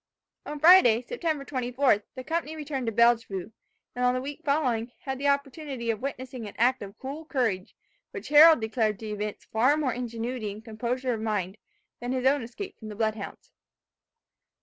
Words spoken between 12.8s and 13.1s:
the